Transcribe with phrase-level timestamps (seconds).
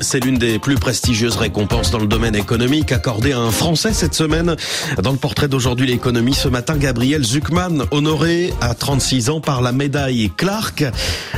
[0.00, 4.14] C'est l'une des plus prestigieuses récompenses dans le domaine économique accordée à un Français cette
[4.14, 4.56] semaine.
[5.02, 9.72] Dans le portrait d'aujourd'hui, l'économie, ce matin, Gabriel Zuckman, honoré à 36 ans par la
[9.72, 10.84] médaille Clark.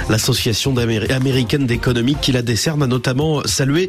[0.08, 3.88] L'association américaine d'économie qui la décerne a notamment salué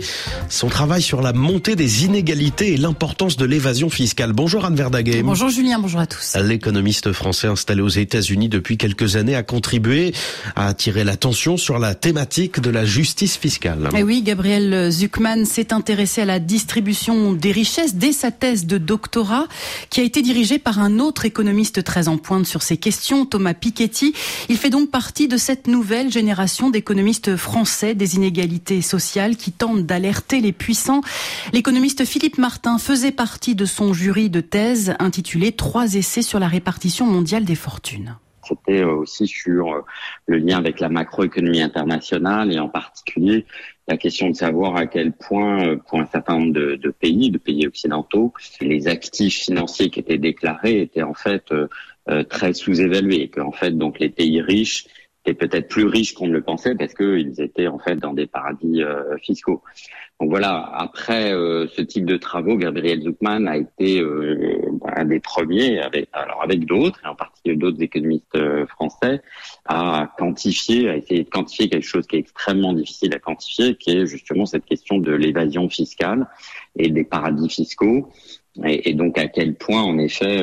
[0.50, 4.34] son travail sur la montée des inégalités et l'importance de l'évasion fiscale.
[4.34, 5.24] Bonjour Anne Verdaguet.
[5.24, 6.36] Bonjour Julien, bonjour à tous.
[6.44, 10.14] L'économiste français installé aux États-Unis depuis quelques années a contribué
[10.56, 13.90] à attirer l'attention sur la thématique de la justice fiscale.
[13.98, 14.59] Eh oui, Gabriel
[14.92, 19.48] Zuckman s'est intéressé à la distribution des richesses dès sa thèse de doctorat,
[19.90, 23.54] qui a été dirigée par un autre économiste très en pointe sur ces questions, Thomas
[23.54, 24.14] Piketty.
[24.50, 29.86] Il fait donc partie de cette nouvelle génération d'économistes français des inégalités sociales qui tentent
[29.86, 31.02] d'alerter les puissants.
[31.54, 36.48] L'économiste Philippe Martin faisait partie de son jury de thèse intitulé Trois essais sur la
[36.48, 38.16] répartition mondiale des fortunes
[38.50, 39.86] c'était aussi sur
[40.26, 43.46] le lien avec la macroéconomie internationale et en particulier
[43.90, 47.38] la question de savoir à quel point, euh, pour un certain nombre de, pays, de
[47.38, 51.54] pays occidentaux, les actifs financiers qui étaient déclarés étaient en fait
[52.28, 54.88] très sous-évalués, et qu'en fait donc les pays riches
[55.24, 58.26] étaient peut-être plus riches qu'on ne le pensait parce qu'ils étaient en fait dans des
[58.26, 58.82] paradis
[59.22, 59.62] fiscaux.
[60.20, 65.22] Donc voilà, après euh, ce type de travaux, Gabriel Zuckman a été euh, un des
[65.22, 69.22] premiers, avec, alors avec d'autres, et en particulier d'autres économistes euh, français,
[69.66, 73.92] à quantifier, à essayer de quantifier quelque chose qui est extrêmement difficile à quantifier, qui
[73.92, 76.28] est justement cette question de l'évasion fiscale
[76.76, 78.10] et des paradis fiscaux,
[78.66, 80.42] et, donc à quel point, en effet,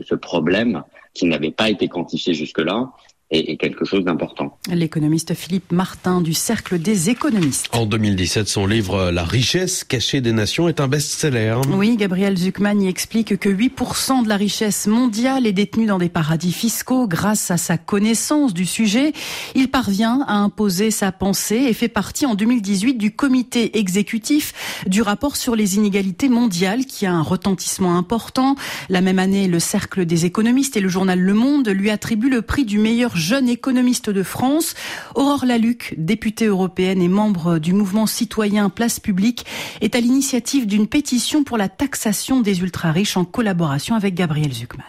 [0.00, 2.92] ce problème qui n'avait pas été quantifié jusque-là
[3.30, 4.56] est, quelque chose d'important.
[4.70, 7.68] L'économiste Philippe Martin du Cercle des économistes.
[7.72, 11.56] En 2017, son livre La richesse cachée des nations est un best-seller.
[11.70, 16.08] Oui, Gabriel Zuckman y explique que 8% de la richesse mondiale est détenue dans des
[16.08, 19.12] paradis fiscaux grâce à sa connaissance du sujet.
[19.54, 25.02] Il parvient à imposer sa pensée et fait partie en 2018 du comité exécutif du
[25.02, 28.54] rapport sur les inégalités mondiales qui a un retentissement important.
[28.88, 32.42] La même année, le Cercle des économistes et le journal Le Monde lui attribuent le
[32.42, 34.74] prix du meilleur jeune économiste de France.
[35.14, 39.44] Aurore Laluc, députée européenne et membre du mouvement citoyen Place Publique,
[39.80, 44.84] est à l'initiative d'une pétition pour la taxation des ultra-riches en collaboration avec Gabriel Zuckman.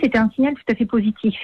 [0.00, 1.34] C'était un signal tout à fait positif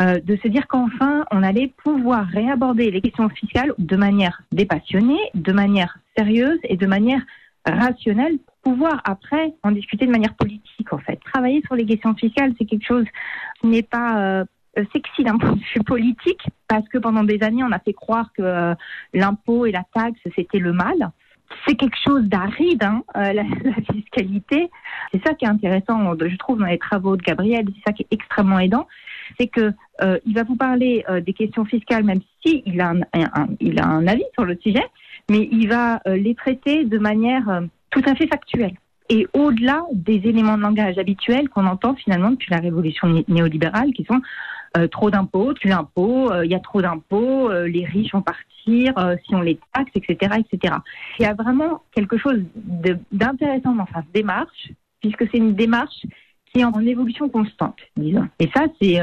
[0.00, 5.20] euh, de se dire qu'enfin on allait pouvoir réaborder les questions fiscales de manière dépassionnée,
[5.34, 7.20] de manière sérieuse et de manière
[7.66, 11.20] rationnelle pour pouvoir après en discuter de manière politique en fait.
[11.32, 13.04] Travailler sur les questions fiscales, c'est quelque chose
[13.60, 14.44] qui n'est pas euh,
[14.92, 18.32] sexy d'un point de vue politique, parce que pendant des années, on a fait croire
[18.36, 18.74] que euh,
[19.12, 21.10] l'impôt et la taxe, c'était le mal.
[21.66, 23.44] C'est quelque chose d'aride, hein, euh, la,
[23.92, 24.70] fiscalité.
[25.12, 27.66] C'est ça qui est intéressant, je trouve, dans les travaux de Gabriel.
[27.66, 28.86] C'est ça qui est extrêmement aidant.
[29.38, 29.72] C'est que
[30.24, 34.06] il va vous parler des questions fiscales, même s'il il a, un, il a un
[34.06, 34.84] avis sur le sujet,
[35.28, 38.74] mais il va les traiter de manière tout à fait factuelle
[39.08, 44.04] et au-delà des éléments de langage habituels qu'on entend finalement depuis la révolution néolibérale, qui
[44.04, 44.20] sont euh,
[44.86, 48.44] trop d'impôts, tu l'impôt, euh, il y a trop d'impôts, euh, les riches vont partir
[49.24, 50.74] si on les taxe, etc., etc.
[51.18, 52.38] Il y a vraiment quelque chose
[53.10, 56.04] d'intéressant dans sa démarche, puisque c'est une démarche
[56.52, 58.28] qui est en évolution constante, disons.
[58.38, 58.98] Et ça, c'est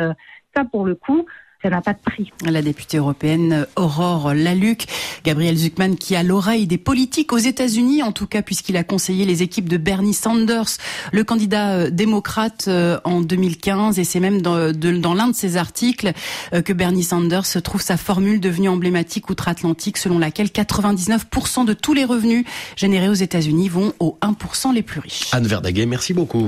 [0.55, 1.25] ça pour le coup,
[1.65, 2.31] ça n'a pas de prix.
[2.43, 4.85] La députée européenne Aurore Laluc,
[5.23, 9.25] Gabriel Zuckman qui a l'oreille des politiques aux États-Unis, en tout cas puisqu'il a conseillé
[9.25, 10.77] les équipes de Bernie Sanders,
[11.11, 15.57] le candidat euh, démocrate euh, en 2015, et c'est même dans, dans l'un de ses
[15.57, 16.13] articles
[16.53, 21.95] euh, que Bernie Sanders trouve sa formule devenue emblématique outre-Atlantique, selon laquelle 99% de tous
[21.95, 22.45] les revenus
[22.75, 25.29] générés aux États-Unis vont aux 1% les plus riches.
[25.31, 26.47] Anne Verdaguet, merci beaucoup.